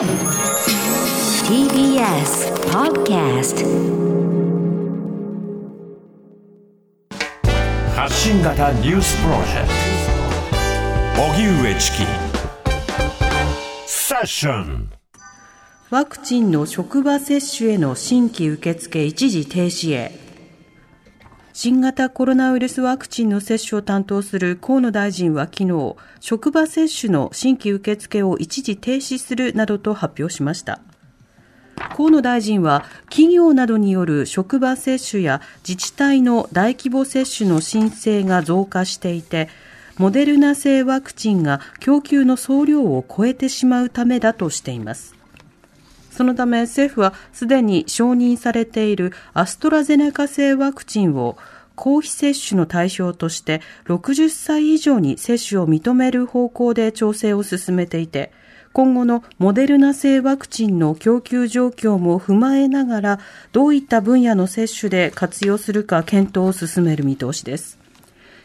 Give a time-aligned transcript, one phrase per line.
[0.00, 0.08] TBS
[2.70, 3.66] Podcast
[7.94, 9.68] 発信型ニュースプロジェク
[11.16, 11.22] ト。
[11.22, 11.98] 荻上チキ。
[13.86, 14.90] セッション。
[15.90, 20.19] ワクチンの職場接種への新規受付一時停止へ
[21.62, 30.80] 新型コロナウイルスワクチンの接種を担当する河野大臣は昨日、職場接種の新規受付を一時停止するなどと発表しました。
[31.94, 39.50] 河野大臣は企業などによる職場接種や自治体の大規模接種の申請が増加していて、
[39.98, 45.20] モデルナ製ワクチンが供給の総量を超えてしまうためだとしています。
[46.10, 51.38] そのため政府はすでに承認されているアストラゼネカ製ワクチンを
[51.80, 58.32] 公費接種の対象として60歳以上に接種を認める方向で調整を進めていて、
[58.74, 63.20] 今後のモデルナ製ワクチンの供給状況も踏まえながら、
[63.52, 67.79] どういった分野の接種で活用するか検討を進める見通しです。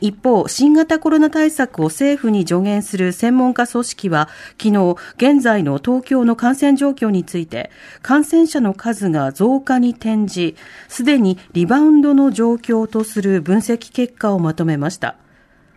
[0.02, 4.30] 一方、新型コロナ対策を政府に助言する専門家組織は、
[4.62, 10.56] 昨日、現在の東京の感染状況について、感染者の数が増加に転じ、
[10.88, 15.16] すでにリバウンドの状況とする分析結果をまとめました。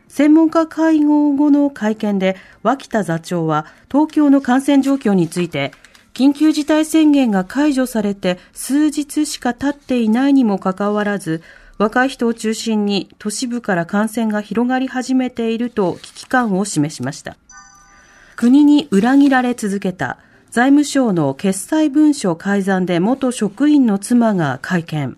[0.09, 5.73] 専門家会合後の会見で、脇田座長は、東京の感染状況について、
[6.19, 11.43] 緊急事態宣言が解除されて数日しか経っていないにもかかわらず、
[11.79, 17.37] 若い人を中心に都市部から感染が広がり始めていると危機感を示しました。
[18.37, 20.19] 国に裏切られ続けた
[20.51, 25.17] 財務省の決裁文書改ざんで元職員の妻が会見。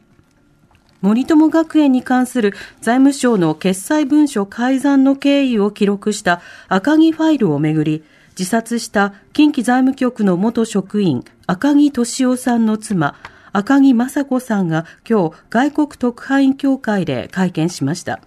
[1.00, 2.52] 森友学園に関する
[2.82, 8.04] 財務省の決裁文書改ざんの経緯を記録した赤木ファイルをめぐり、
[8.38, 13.16] 自殺した近畿財務局の元職員赤木俊夫さんの妻、
[13.52, 18.20] 赤木雅子さんが今日外国特派員協会で会見しました。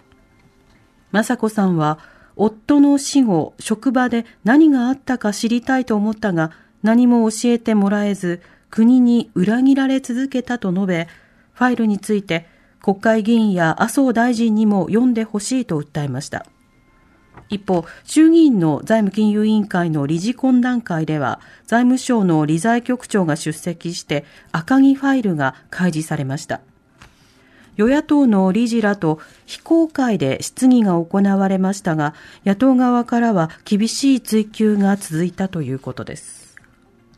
[1.12, 1.98] 雅子さんは
[2.36, 6.50] 夫の死後職場で何があったか知りたいと思ったが
[6.82, 11.08] 何も教えてもらえず国に裏切られ続けたと述べ
[11.52, 12.48] ファイルについて
[12.82, 16.44] 国会議員や麻生大臣にも読んでほしいと訴えました。
[17.50, 26.60] 一方、衆議院の財務金融委員会の理事懇談会では、財務省の理財局長が出席して赤木ファイルが開示されました。
[27.76, 36.43] 与野党の理事らと非公開で質疑が行われましたが、野党側からは厳しい追及が続いたということです。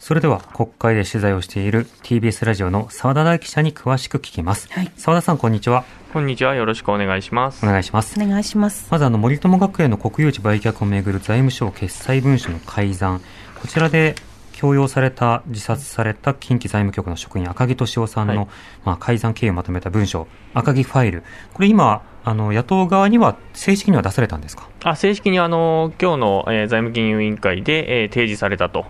[0.07, 4.69] それでは国会で取材をしている TBS ラジオの澤田大記者に詳しく聞きます。
[4.73, 5.85] はい、澤田さん、こんにちは。
[6.13, 6.55] こんにちは。
[6.55, 7.67] よろしくお願いします。
[7.67, 8.15] お願いします。
[8.17, 8.87] お願いします。
[8.89, 13.21] まず、あの、森友学園の国有地売却をめぐる財務省決裁文書の改ざん。
[13.61, 14.15] こちらで
[14.57, 18.47] 強要された、自殺された近畿財務局の職員、赤木俊夫さんの、はい、
[18.87, 21.23] まあ、改ざん経緯をまとめた文書、赤木ファイル。
[21.53, 24.69] これ今、あの野党側には正式には出されたんですか？
[24.83, 28.87] あ正式にあの今日の、えー、財務金融委員会で、えー、提示されたと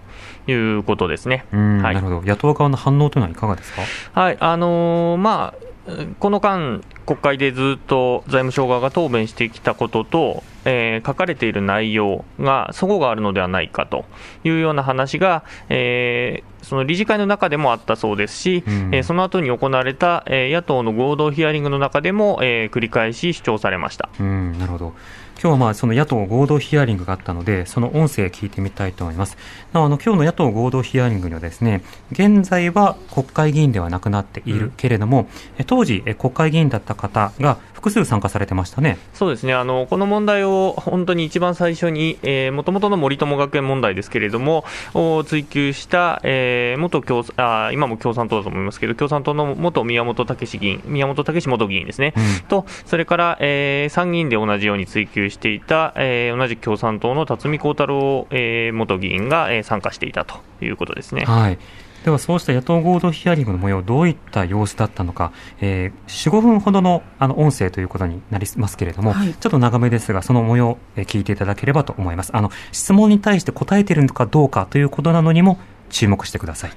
[0.46, 3.82] いうことですね、はい、なるほど、野党側の反応というのはいかがですか、
[4.18, 5.52] はいあのー、ま
[5.88, 14.04] あ、この間、国会でずっと財務省側が答弁してきたことと、えー、書かれている内容が齟齬があるのではないかと
[14.44, 24.08] いうような話が、えー、その理事会の中でもあったそうですし、うん、えー、その後に行われた、えー、野党の合同ヒアリングの中でも、えー、繰り返し主張されました。
[24.18, 24.94] うんなるほど
[25.38, 29.36] 今日はまあその野党合同ヒアリングがあったので、その音声聞いてみたいと思います。
[29.72, 38.98] あの今日の野党合同ヒアリングにはですね、現在は国会議員ではなくなっているけれども、うん、当時国会議員だった方が複数参加されてましたね。
[39.12, 39.52] そうですね。
[39.52, 42.18] あの、この問題を本当に一番最初に、
[42.52, 44.64] もともとの森友学園問題ですけれども、
[44.94, 61.24] 追及した、えー、元共あ今も共産党だと思いますけど、共産党の元宮本武議員、宮本武元議員ですね、うん、と、それから、えー、参議院で同じように追及していた、えー、同じ共産党の辰巳幸太郎、えー、元議員が、えー、参加していたということですね。
[61.24, 61.58] はい
[62.04, 72.30] ではそうした野党合同ヒアリングの模様、どういった様子だったのか、えー、4、5分ほどのあの音声ということになりますけれども、はい、ちょっと長めですが、その模様、えー、聞いていただければと思います。
[72.32, 75.58] あの質問に対して答えているのかどうかということなのにも
[75.90, 76.70] 注目してください。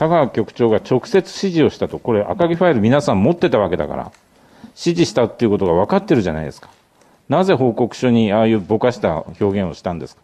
[0.00, 4.12] 佐川局長が直接指示をしたと、これ、赤木ファイル、皆さん持ってたわけだから、
[4.70, 6.68] 指示したっていうことが分かってるじゃないですか。
[7.30, 10.22] なぜ報告書にああいうぼかした表現をしたんですか？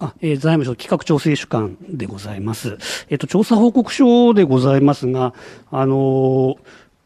[0.00, 2.78] あえー、財務省企画調整主管でございます。
[3.08, 5.34] えっ、ー、と、調査報告書でございますが、
[5.70, 6.56] あのー、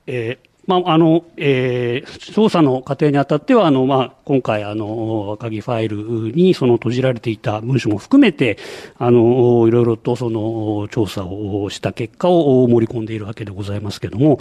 [0.06, 5.96] えーまあ、あの、えー、調査の過程にあたっては、あの、まあ、今回、あの、赤木ファイル
[6.32, 8.58] に、その閉じられていた文書も含めて、
[8.99, 14.40] あの、いろいろとその、調査をした結果を盛り込んでいるわけでございますけれども、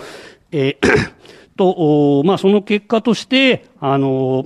[0.51, 1.09] えー、
[1.57, 4.45] と、まあ、その結果として、あの、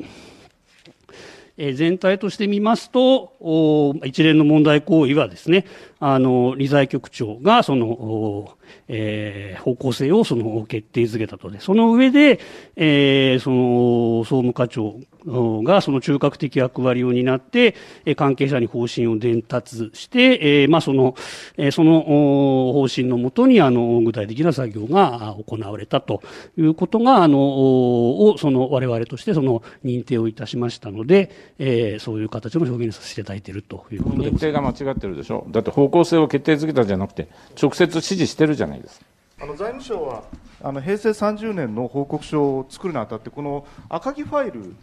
[1.57, 5.65] え全体として見ますと、一連の問題行為はですね、
[5.99, 8.57] あの、理財局長が、その、
[8.87, 12.39] えー、方向性をその決定づけたとで、その上で、
[12.75, 17.75] えー、その、総務課長がその中核的役割を担って、
[18.15, 21.15] 関係者に方針を伝達して、えー、まあその、
[21.57, 26.21] えー、その方針のもとに、あの、具体的な作業が行われたと
[26.57, 35.45] いうことが、あの、を、その、我々としてその認定をいたしましたので、えー、そういう形の表現させていただいているということで認定が間違ってるでしょ？
[35.49, 37.27] だって方向性を決定づけたじゃなくて、
[37.61, 39.05] 直接指示してるじゃないですか。
[39.41, 40.23] あの財務省は
[40.61, 44.75] あの平成30年の報告書を作るにあたって、この赤木ファイル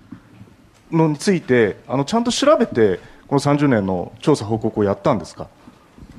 [0.91, 5.49] のについて、あのちゃんと調べて、この30年の調査報告をやったんですか？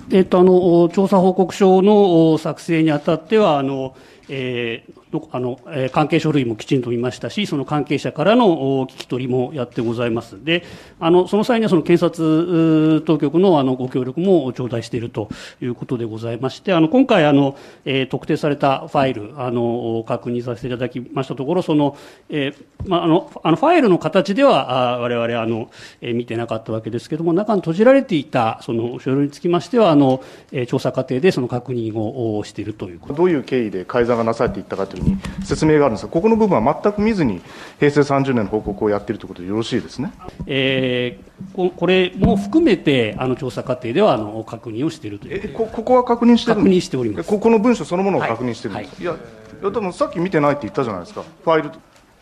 [0.10, 3.95] えっと、あの調査報告書の作成にあたっては、あの
[4.30, 10.44] えー、あの、え、関係書類もきちんと見ましたし、その関係者からの聞き取りもやってございます。
[10.44, 10.64] で、
[11.00, 15.30] あの、その際にはその検察当局のあのご協力も頂戴していると
[15.62, 21.98] いうことでございまして、あの、今回あの、えー、特定されたファイル、あの、確認させていただきましたところ、その、
[22.30, 25.70] えー、まあ、あの、あのファイルの形では、あ我々あの、
[26.02, 30.22] え、見てなかったわけですけれども、中に閉じられていたその書類につきましては、あの、
[30.52, 37.42] え、調査過程でその確認をしているということどういう経緯で改ざんがなされていったかというに説明があるんですが、ここの部分は全く見ずに、
[37.80, 40.12] 平成30年の報告をやっているということでよろしいですね、
[40.45, 45.42] えー、これも含めて、あの調査過程ではあの確認をしているという。
[45.45, 47.30] えこここは確認してる確認しております。
[47.30, 49.07] ここの文書そのものを確認してるんです、はい。
[49.07, 51.71] はい、いや、いやでもさっき見てないって言ったじゃないですか、ファイル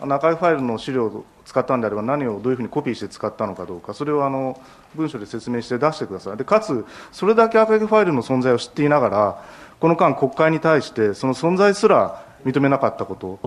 [0.06, 4.60] 中井ファイルの資料を使ったんであれば、何をどういうふうにコピーして使ったのかどうか、それをあの
[4.96, 6.38] 文書で説明して出してください。
[6.38, 9.44] でかつ、それだけ赤木ファイルの存在を知っていながら、
[9.80, 13.40] この間、国会に対して、その存在すら認めなかったこと、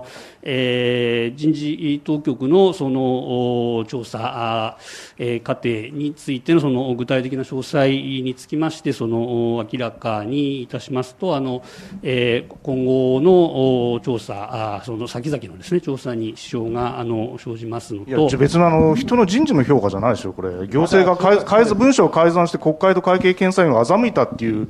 [0.43, 4.77] えー、人事当局のその調査、
[5.19, 7.89] えー、過程についてのその具体的な詳細
[8.23, 11.63] につきまして、その明らかにいたしますと、あの
[12.03, 18.37] えー、今後の調査、あその先々のです、ね、調査に支障があの生じますのと。
[18.37, 24.69] 別のあの人の人事の評価じゃないでしょ、これ、行政が改改文書を改ざんして、国会と会計検査院を欺いたっていう。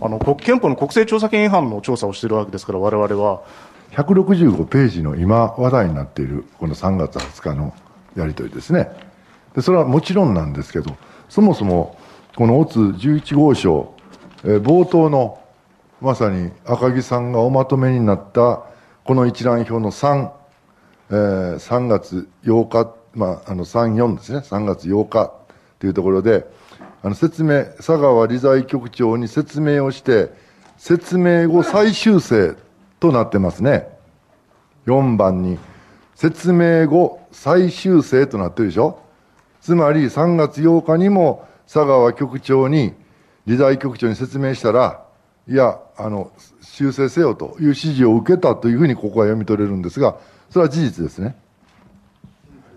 [0.00, 3.42] あの国憲法の国政調査権違反の調査をしているわけですから、われわれは。
[3.92, 7.74] 165ページの今、話題になっている、この3月20日の
[8.16, 8.88] やり取りですね。
[9.54, 10.96] でそれはもちろんなんですけど、
[11.28, 11.98] そもそも、
[12.36, 13.94] このオツ11号証、
[14.44, 15.40] え、冒頭の
[16.00, 18.62] まさに赤木さんがおまとめになった
[19.04, 20.30] この一覧表の3、
[21.10, 25.32] えー、3月8日、まあ、あの3、4ですね、3月8日
[25.78, 26.46] というところで、
[27.02, 30.30] あの説明、佐川理財局長に説明をして、
[30.76, 32.56] 説明後再修正
[32.98, 33.88] となってますね。
[34.86, 35.58] 4番に、
[36.14, 38.98] 説明後再修正となってるでしょ。
[39.62, 42.92] つまり3月8日にも佐川局長に、
[43.46, 45.02] 理財局長に説明したら、
[45.48, 46.30] いや、あの、
[46.60, 50.16] 修正せよという指示を受けたというふうにここは読み取れるんですが、
[50.50, 51.34] それは事実ですね。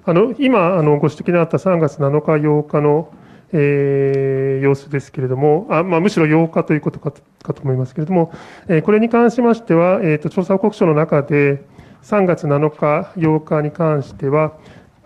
[0.06, 3.10] あの今あの、ご指摘のあった3月7日、8日の
[3.54, 8.34] えー、様子ですけれども、あまあ、むしろ8日ということかと思いますけれども、
[8.68, 11.64] えー、これに関しましては、えーと、調査報告書の中で、
[12.02, 14.54] 3月7日、8日に関しては、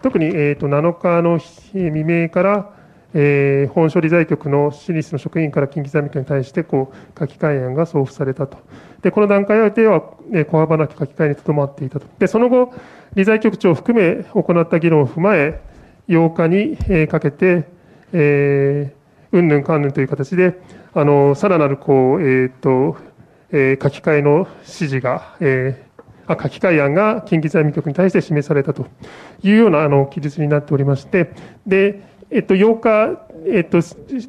[0.02, 2.72] 特に、えーと、7日の未明から、
[3.14, 8.58] えー、本処理財局の私立の職員から近畿財務局に対してこう書き換え案が送付されたと。
[9.02, 12.06] で、この段階では、えー、小幅な書き換えにとどまっていたと。
[12.20, 12.74] で、その後、
[13.16, 15.62] 理財局長を含め行った議論を踏まえ、
[16.08, 17.77] 8日に、えー、かけて、
[18.14, 20.60] えー、うんぬんかんぬんという形で、
[20.94, 22.98] あの、さらなる、こう、えっ、と、
[23.52, 28.88] えー、書き換えの指示が、えー、あ書き換え案が近畿財務局に対して示されたと
[29.42, 31.32] いうようなあの記述になっておりまして、
[31.66, 33.80] で、えっと、8日、えっと、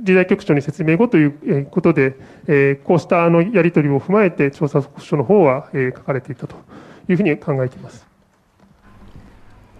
[0.02, 2.16] 理財局長に説明後ということで、
[2.47, 6.56] えー、こうしたあのやり取りを踏まえて、調査報告書の方は、えー、書かれていたと
[7.08, 8.07] いうふうに考えています。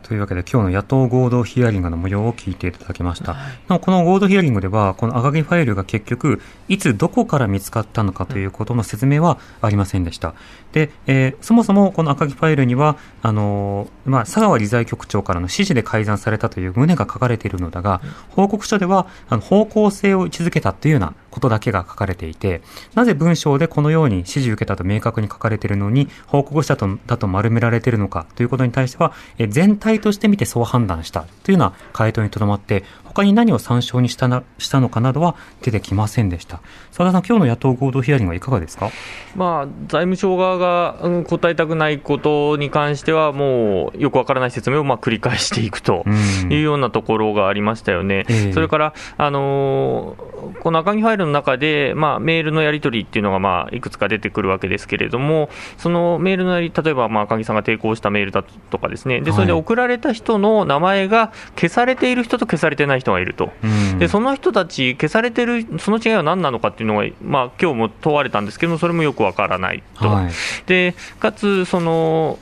[0.09, 3.35] というわけで今日の野党合同ヒアリングの模様を聞いていただきました。
[3.35, 10.33] はい、この合同ヒアリングでは、この赤木ファイルが結局、いつどこから見つかったのかということの説明はありませんでした。
[10.73, 18.00] で、えー、そもそもこの赤木ファイルには、あのー、まあ、佐川理財局長からの指示で改ざんされたという旨が書かれているのだが、
[18.31, 22.62] 報告書では、あの方向性を位置づけたというようなことだけが書かれていて、
[22.95, 36.61] なぜ文章でこのように指示受けたと明確に書かれているのに、報告者とだと丸められているのかということに対しては、え全体として見てそう判断したというような回答にとどまって、他に何を参照にしたなしたのかなどは出てきませんでした。
[36.93, 38.91] 澤田さん、今日の野党合同ヒアリングはいかがですか、
[39.37, 46.05] まあ、財務省側が、うん、答えたくないことに関しては、もうよくわからない説明をまあ繰り返していくと
[46.50, 48.27] いうようなところがありましたよね。
[48.53, 63.52] それから、あのー、この赤木ファイルの中で、まあ、メールのやり取りっていうのが、まあ、いくつか出てくるわけですけれども、そのメールのやり、例えば、まあ、赤木さんが抵抗したメールだとかですね、でそれで送られた人の名前が消されている人と消されてない人がいると、
[63.99, 70.09] でその人たち、消されてる、その違いは何なのかっていうのが、まあ今日も問われたんですけども、それもよくわからないと。
[70.09, 70.33] はい、
[70.67, 72.38] でかつその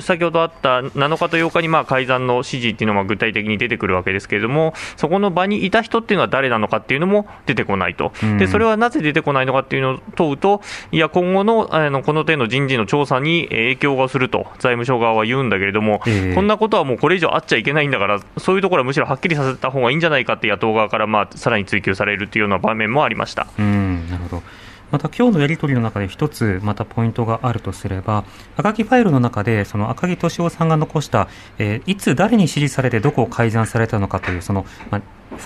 [0.00, 10.62] 先ほどあった7日と8日にまあ改ざんの指示っていうのが具体的に出てくるわけですけれども、そこの場にいた人っていうのは誰なのかっていうのも出てこないと、でそれはなぜ出てこないのかっていうのを問うと、
[10.92, 23.46] いや、今後のあのこの点の人事の調査に影響がすると、財務省側は言うんだけれども、えー、こんなことはもうこれ以上あっちゃいけないんだから、そういうところはむしろはっきりさせた方がいいんじゃないかって野党側からまあさらに追及されるというような場面もありました。
[23.58, 24.42] うんなるほど
[24.90, 28.24] また今日のやり取りの中で一つまたポイントがあるとすれば
[28.56, 31.28] 赤木ファイルの中でその赤木俊夫さんが残した、
[31.58, 35.02] えー、いつ誰に指示されてどこを改ざんされたのかというその、まあ、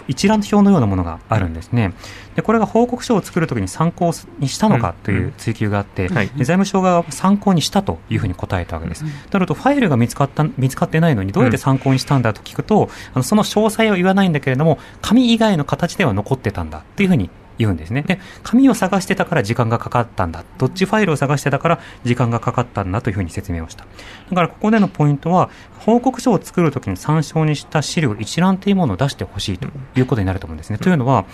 [0.09, 1.93] 一覧表のようなものがあるんですね。
[2.35, 9.05] でこれが報告書を作るときに参考にしたのかという追及があって、うんうんはい、財務省側は参考にしたというふうに答えたわけです。
[9.31, 17.31] なるとファイルが見つかった見つかってないのにどうやって参考にしたんだと聞くと、あのその詳細は言わないんだけれども紙以外の形では残ってたんだというふうに
[17.63, 18.03] 言うんですね。
[18.03, 20.45] で、紙を探してたから時間がかかったんだ。
[20.59, 23.85] どっちファイルを探してたから時間がかかったんだというふうに説明をした。
[24.31, 30.79] だからここでのポイントは、報告書を作るときに参照にした資料一覧というものを出してほしいということになると思うんですね。
[30.79, 31.25] というのは、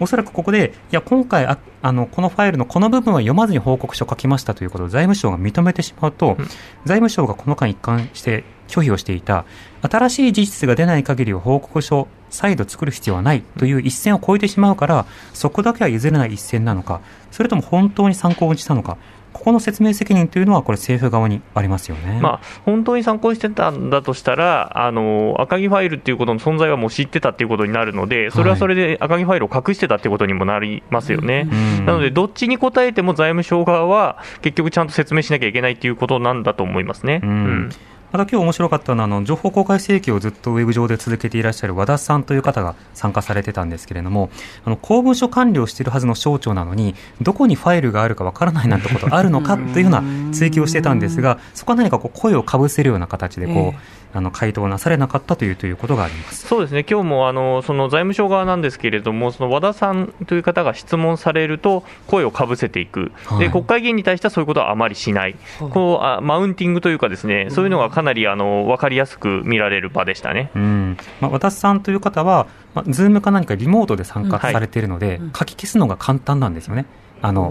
[0.00, 6.36] おそらくここで、いや、今回あ、あの、このファイルのこの部分は読まずに報告書を書きましたということを財務省が認めてしまうと、
[6.84, 9.44] 財務省がこの間一貫して拒否をしていた、
[9.82, 13.42] 新しい事実が出ない限りは報告書再度作る必要はない。
[13.58, 18.96] という一線を越えてしまうから、そこだけは譲れない一線なのか、それとも本当に参考にしたのか、
[19.34, 31.48] ここの説明責任というのは、これ、政府側にありますよね、まあ、本当に参考にしてたんだとしたら、あの赤木ファイルっていうことの存在はもう知ってたっていうことになるので、それはそれで赤木ファイルを隠してたっていうことにもなりますよね。
[31.84, 37.20] なので、どっちに答えても財務省側は、結局ちゃんと説明しなきゃいけないっていうことなんだと思いますね。
[37.22, 37.70] うん
[38.14, 44.30] また今日面白かったのはあの情報公開請求をずっとウェブ上で続けていらっしゃる和田さんという方が参加されてたんですけれども
[44.64, 50.00] あの公文書管理をしているはずの省庁なのにどこにファイルがあるかわからないなんてことあるのかというような
[50.32, 53.74] 追及をしてたんですがそこは何かこう声をかぶせるような形でこう、えー
[54.14, 56.46] あの回答なされなかったというということがあります。
[56.46, 70.96] そうですね、今日もあのその財務省側なんですけれども、その和田さんという方が質問されると、声をかぶせていく、はい、で、国会議員に対してはそういうことはあまりしない、はい、こうあマウンティングというか、ですねそういうのがかなりあの分かりやすく見られる場でしたね、うん。
[71.20, 75.22] まあ、和田さんという方は、まあ、ズームか何かリモートで参加されているので、うん。
[75.24, 76.86] はい、書き消すのが簡単なんですよね。
[77.22, 77.50] あの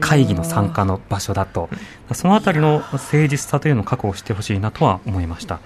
[0.00, 1.68] 会議の参加の場所だと、
[2.12, 5.60] そのあたりの誠実さというのを確保してほしいなとは思いました。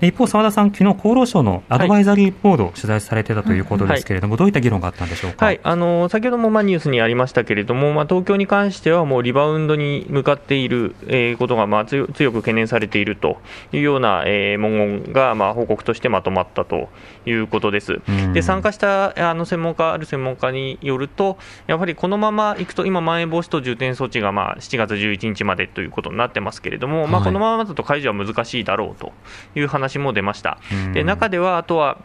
[0.00, 13.38] 一方、澤田さん、昨日厚労省のアドバイザリーボードを取材されてたということですけれども、はい、どういった議論があったんでしょうか、はい、あの先ほどもまあニュースにありましたけれども、まあ、東京に関してはもうリバウンドに向かっている、えー、ことがまあ強く懸念されていると
[13.72, 16.88] いうような、えー、文言がまあ報告としてまとまったと
[17.26, 18.00] いうことです。
[18.32, 29.12] で参加したあの専門家、ある専門家によると、やはりこのままいくと、今、まん延防止等重点措置がまあ7月11日までということになってますけれども、はい、まあ、このままだと解除は難しいだろうと
[29.54, 30.58] いう話も出ました。
[30.92, 31.98] で中ではあとは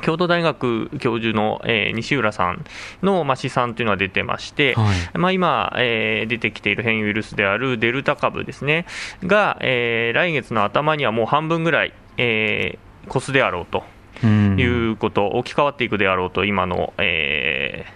[0.00, 2.64] 京都大学教授の、えー、西浦さん
[3.02, 8.86] の、まあ、試算というのが出てまして、はい、まあ、今、えー、出てきている変異ウイルスであるデルタ株ですね、
[9.24, 13.82] が、えー、来月の頭にはもう半分ぐらい、えー、越すであろうと
[14.26, 17.86] いうこと、置き換わっていくであろうと、今の、え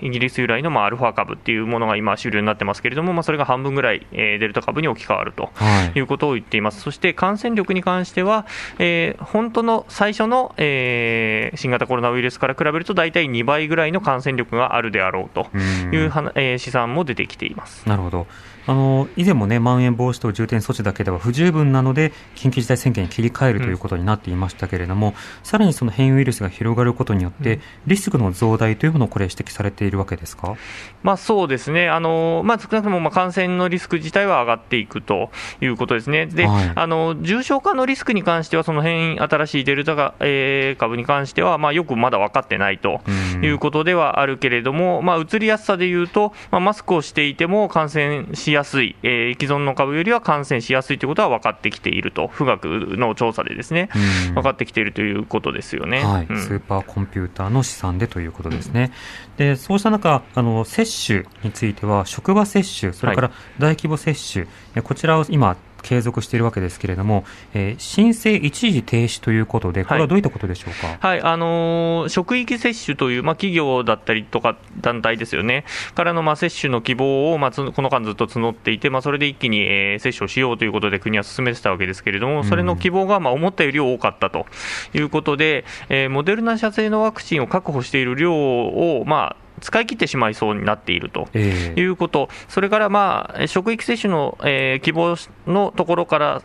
[0.00, 5.50] ー、イギリス由来の、まあ、アルファ株っていうものが今、主流になってますけれども、まあ、それが半分ぐらい、えー、デルタ株に置き換わると
[5.94, 6.00] い。
[6.00, 8.46] うことを言っています、はい、そして感染力に関しては、
[8.78, 15.48] えー、本当の最初の、えー、新型コロナウイルスから比べると、大体2倍ぐらいの感染力があるであろうと
[15.92, 17.88] いうは、えー、試算も出てきています。
[17.88, 18.26] なるほど
[18.66, 30.56] あの以前もね、まん延防止等重点措置だけでは不十分なので、緊急事態宣言に切り替えるということになっていましたけれども、うん、さらにその変異ウイルスが広がることによって、リスクの増大というものをこれ指摘されていいるわけですか、
[31.02, 36.72] まあ、そうですね、あのまあ、少なくともまあ感染のリスク自体は上がっていくということですね、で、はい。
[36.74, 43.02] あの重症化のリスクに関しては、その変異、新しいデルタが、えー株に関しては、まあ、よくまだ分かってないと
[43.42, 53.88] いうことではあるけれども、まあ、移りやすさでいうと、まあ、マスクをしていても感染しやすい、えー既存の株よりは感染しやすいということは分かってきていると、富岳の調査でですね、
[54.28, 56.04] うん分かってきているということですよね。
[56.04, 58.92] はい、うんスーパーコンピューターの試算でということですね。
[59.36, 71.08] で、そうした中、あの、接種については、職場接種、それから大規模接種、えこちらを今、継続しているわけですけれども、えー申請一時停止ということで、これはどういったことでしょうか？
[71.08, 84.46] はい、あのー職域接種という、まあ、企業だったりとか団体ですよね、からのまあ接種の希望を、まあ、つこの間ずっと募っていて、まあ、それで一気に、えー接種をしようということで国は進めてたわけですけれども、それの希望がまあ思ったより多かったと
[84.94, 96.42] いうことで、えーモデルナ社製のワクチンを確保している量を、まあ、使い切ってしまいそうになっているとえいうこと、それから、まあ、職域接種の、えー希望のところから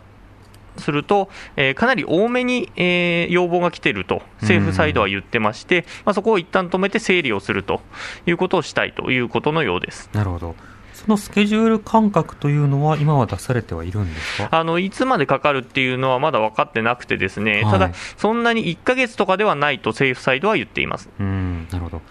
[0.78, 7.80] すると、えーかなり多めに、えー要望が来ていると、政府サイドは言ってまして、まあ、そこを一旦止めて整理をすると
[8.26, 10.10] いうことをしたいということのようです。
[10.12, 10.54] なるほど。
[10.92, 14.48] そのスケジュール感覚というのは、今は出されてはいるんですか？
[14.50, 21.10] あのいつまでかかるっていうのはまだ分かってなくて、ですね、はいただ、そんなに1ヶ月とかではないと政府サイドは言っています。
[21.20, 22.02] うん、なるほど。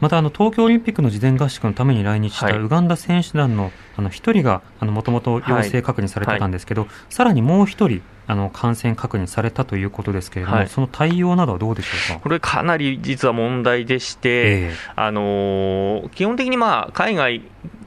[0.00, 2.58] またあの東京オリンピックの事前合宿のために来日したはい。
[2.58, 10.68] ウガンダ選手団のあの一人がもともと陽性確認されてたんですけど、さらにもう一人あの感染確認されたということですけれども、はい。
[10.68, 12.20] その対応などはどうでしょうか？
[12.22, 14.74] これ、かなり実は問題でして、ええ。
[14.94, 17.42] あのー基本的にまあ海外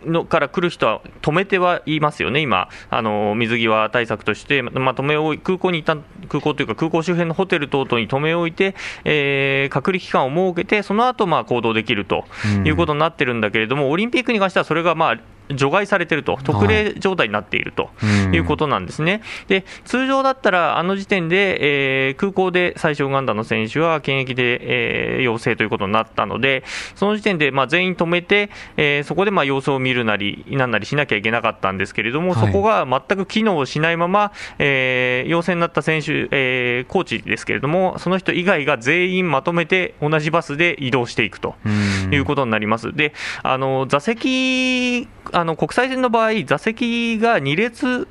[0.05, 8.73] のから来る人は止めてはいますよね、今、あのー水際対策として、まあ、止めを空港に一旦空港というか、空港周辺のホテル等々に止め置いて、
[9.05, 12.25] えー隔離期間を設けて、その後まあ行動できると
[12.57, 15.19] うんいうことになってるんだけれども、オリンピックに関してはそれがまあ
[15.55, 19.21] 除外されてると、特例状態になっているとうんいうことなんですね。
[19.47, 26.63] で通常だったら、あの時点で、えー空港で最初、ウガンダの選手は検疫で、えー陽性ということになったので、
[26.95, 41.55] その時点でまあ全員止めて、えーそこでまあ様子を見るなり、なんなりしなきゃいけなかったんですけれども、はいそこが全く機能しないまま、えー陽性になった選手、えーコーチですけれども、その人以外が全員まとめて同じバスで移動していくと。
[41.65, 41.81] うん
[42.11, 42.93] いうことになります。
[42.93, 48.07] で、あの座席、あの国際線の場合、座席が2列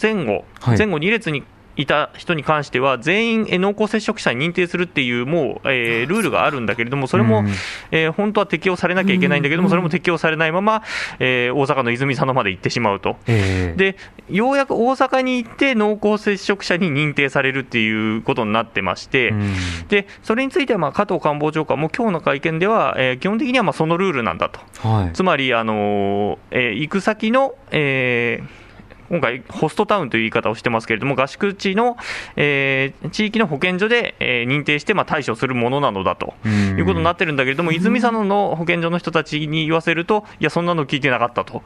[0.00, 0.78] 前後、はい。
[0.78, 1.42] 前後2列に
[1.76, 7.48] いた人に関しては、全員えー濃厚接触者に認定するっていう、もう、えールールがあるんだけれども、それも、うん
[7.90, 10.82] えー本当は適用されなきゃいけないんだけども、それも適用されないまま、
[11.18, 13.16] えー大阪の泉佐野まで行ってしまうと。
[13.26, 13.78] ええ。
[13.78, 13.96] で、
[14.30, 19.52] ようやく大阪に行って、濃厚接触者に認定されるっていうことになってまして、うん。
[19.88, 25.12] でそれについてはまあ加藤官房長官も今日の会見では、えー基本的にはまあそのルールなんだと、はい。
[25.12, 28.65] つまり、あのーえー行く先の、えー
[29.10, 31.96] 今回、ホストタウンという言い方をしてますけれども、合宿地の、
[32.36, 36.78] えー地域の保健所で、えー認定してまあ対処するものなのだとうん。
[36.78, 41.54] いうことになってるんだけれども、泉佐野の保健所の人たちに言わせると、いや、そんなの聞いてなかったと。
[41.54, 41.64] はい。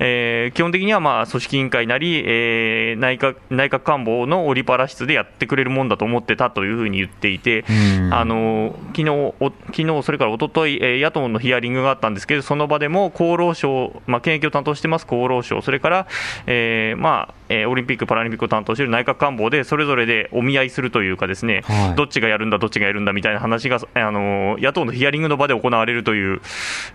[0.00, 7.72] えー基本的にはまあ組織委員会なり、えー内閣内閣官房のオリパラ室でやってくれるもんだと思ってたというふうに言っていて、う
[8.08, 8.14] ん。
[8.14, 9.34] あの昨日お
[9.66, 16.06] 昨日それから一昨日えー野党のヒアリングがあったんですけど、その場でも厚労省、まあ、検疫を担当してます厚労省、それから、
[16.46, 26.40] えーまあえーオリンピック・パラリンピックを担当している内閣官房で、それぞれでお見合いするというか、ですね、はいどっちがやるんだ、どっちがやるんだみたいな話が、あの野党のヒアリングの場で行われるという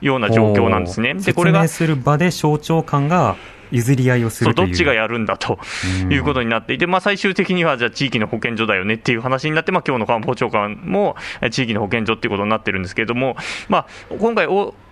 [0.01, 1.13] ような状況なんですね。
[1.13, 3.35] でこれが説明する場で省庁間が
[3.71, 4.67] 譲り合いをするという。
[4.67, 5.59] どっちがやるんだと
[6.03, 13.37] うんいうことになっていて、まあ、最終的にはじゃあ地域の保健所だよねっていう話になって、まあ今日の官房長官もえ地域の保健所っていうことになってるんですけれども、
[13.69, 13.87] まあ、
[14.19, 14.47] 今回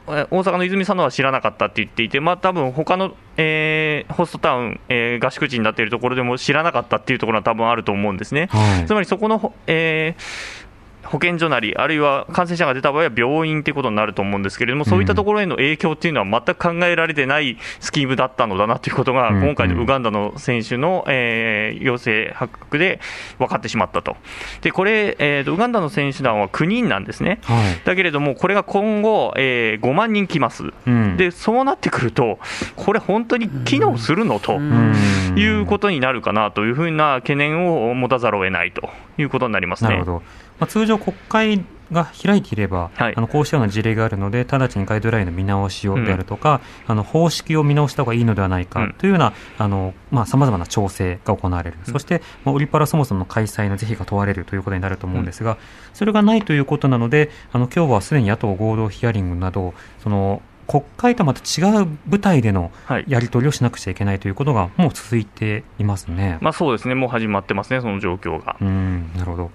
[0.09, 8.47] 大阪の泉佐野は知らなかったって言っていて、まあ多分他の、えーホストタウン、えー合宿地になっているところでも知らなかったっていうところは多分あると思うんですね。
[8.51, 10.68] はいつまりそこのほ、えー
[11.09, 22.99] 保健所なり、あるいは感染者が出た場合は病院ということになると思うんですけれども、そういったところへの影響っていうのは全く考えられてないスキームだったのだなということが、うん今回のウガンダの選手の、えー陽性発覚で
[23.39, 24.17] 分かってしまったと。
[24.61, 27.39] で、これ、えーとウガンダの選手団は9人なんですね。
[27.43, 30.65] はいだけれども、これが今後、えー5万人来ます。
[30.85, 32.39] うんで、そうなってくると、
[32.75, 34.57] これ本当に機能するのと。
[34.57, 34.93] うん
[35.35, 39.91] いうことになるかなというふうな懸念を持たざるを得ないということになりますね。
[39.91, 40.23] なるほど、
[40.59, 43.13] まあ、通常、国会が開いていれば、はい。
[43.15, 48.93] あのこうしたような事例があるので、直ちにガイドラインの見直しをであるとか、あの方式を見直した方がいいのではないかうん。
[48.93, 55.57] というような、あのまあ、様々な調整が行われる、そして、まあ、オリパラそもそもの開催の是非が問われるということになると思うんですが、
[55.93, 63.05] それがないということなので、あの今日はすでに野党合同ヒアリングなど、その国会とはまた違う舞台でのはい。
[63.07, 66.37] やり取りをしなくちゃいけないということが、もう続いていますね。
[66.41, 68.55] まあ、そうですね、もう始まってますね、その状況が。
[68.61, 69.51] うんなるほど。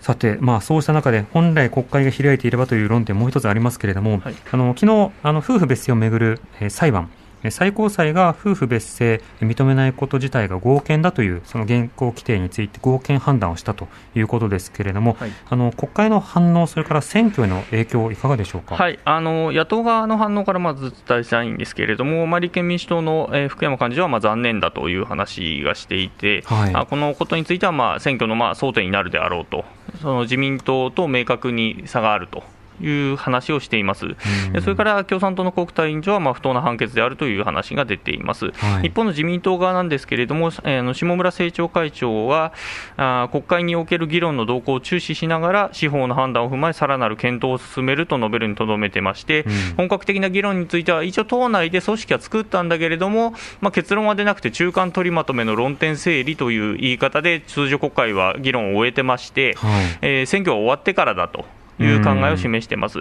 [0.00, 4.34] さて、まあ、そうした中で、本来国会が開いていればという論点もう一つありますけれども、はい。
[4.50, 18.76] あの昨日あの夫婦別姓をめぐる、えー裁判、えー最高裁が夫婦別姓認めないこと自体が合憲だというその現行規定について合憲判断をしたということですけれども、はいあの国会の反応、それから選挙への影響、いかがでしょうか？
[18.76, 29.64] はい、あの野党側の反応からまず伝えたいんですけれども、まあ、立憲民主党の、えー福山幹事はまあ残念だという話がしていて、はいあこのことについてはまあ選挙のまあ争点になるであろうと、
[30.02, 32.42] その自民党と明確に差があると。
[32.80, 34.08] いう話をしています、
[34.52, 38.88] でそれから共産党の国対委員長はまあ不当な判決であるという話が出ています、はい。
[38.88, 42.52] 一方の自民党側なんですけれども、えーあの下村政調会長は、
[42.96, 49.52] あー国会における議論の動向を注視しながら、司法の判断を踏まえ、さらなる検討を進めると述べるにとどめてまして、うん。
[49.76, 59.98] 本格的な議論については、一応、党内で組織は作ったんだけれども、まあ、結論は出なくて、中間取りまとめの論点整理という言い方で、通常国会は議論を終えてまして、はい。
[60.02, 61.44] えー選挙が終わってからだと
[61.84, 63.00] いう考えを示しています。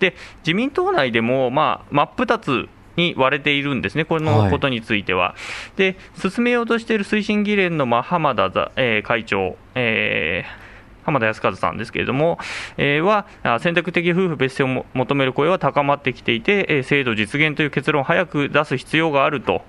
[0.00, 0.14] で
[0.44, 5.34] 自民党内でも、まあ、真っ二つに割れているんですね、このことについては。
[5.76, 10.67] で進めようとしている推進議連の、まあ、浜田ざ、えー会長、えー
[11.08, 12.38] 浜田康和さんですけれども、
[12.76, 19.62] えーはあ選択的夫婦別姓をも求める声は高まってきていて、えー制度実現という結論を早く出す必要があると、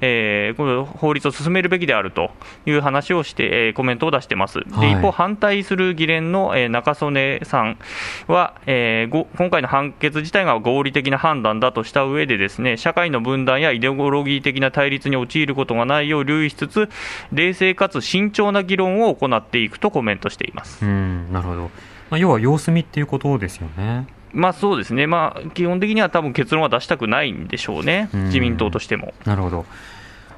[0.00, 2.30] えーこの法律を進めるべきであると
[2.66, 4.60] いう話をして、えーコメントを出してます。
[4.60, 7.78] ではい一方、反対する議連の、えー中曽根さん
[8.26, 16.88] は、えーご今回の判決自体が合理的な判断だとした上でですね社会の分断やイデオロギー的な対立に陥ることがないよう留意しつつ
[17.32, 20.81] 冷静かつ慎重な議論を行っていくとコメントしています。
[20.82, 21.70] うんなるほど、
[22.10, 24.06] まあ、要は様子見っていうことですよね。
[24.32, 29.12] まあそうですね、まあ、基本的には多分結論は出したくないんでしょうね、うん自民党としても。
[29.24, 29.66] なるほど。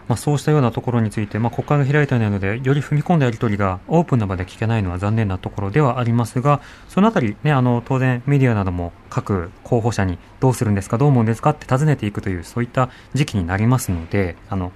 [0.09, 14.73] まあ、そうしたようなところについて、まあ、国会が開いたので、より踏み込んだやり取りがオープンな場で聞けないのは残念なところではありますが、そのあたり、ね、あの当然、メディアなども各候補者にどうするんですか、どう思うんですかって尋ねていくという、そういった時期になりますので、あの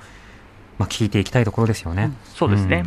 [0.78, 2.11] まあ、聞いていきたいところですよね。
[2.24, 2.87] そうですねん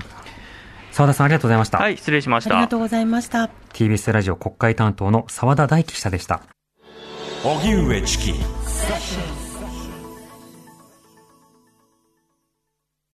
[0.92, 1.78] 澤田さん、ありがとうございました。
[1.78, 2.68] はい、失礼しましたありが。
[2.68, 3.50] とうございました。
[3.74, 6.42] TBS ラジオ国会担当の澤田大樹記者でした。
[7.44, 8.34] 荻上チキ